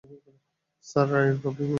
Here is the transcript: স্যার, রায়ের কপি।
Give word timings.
স্যার, 0.85 1.07
রায়ের 1.11 1.37
কপি। 1.43 1.65